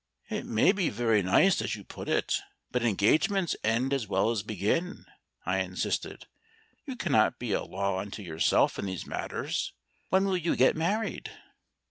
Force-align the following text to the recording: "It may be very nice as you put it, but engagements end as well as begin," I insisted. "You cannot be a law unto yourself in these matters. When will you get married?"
"It 0.31 0.47
may 0.47 0.71
be 0.71 0.89
very 0.89 1.21
nice 1.21 1.61
as 1.61 1.75
you 1.75 1.83
put 1.83 2.09
it, 2.09 2.39
but 2.71 2.81
engagements 2.81 3.55
end 3.63 3.93
as 3.93 4.07
well 4.07 4.31
as 4.31 4.41
begin," 4.41 5.05
I 5.45 5.59
insisted. 5.59 6.25
"You 6.87 6.95
cannot 6.95 7.37
be 7.37 7.51
a 7.51 7.61
law 7.61 7.99
unto 7.99 8.23
yourself 8.23 8.79
in 8.79 8.87
these 8.87 9.05
matters. 9.05 9.73
When 10.09 10.25
will 10.25 10.37
you 10.37 10.55
get 10.55 10.75
married?" 10.75 11.29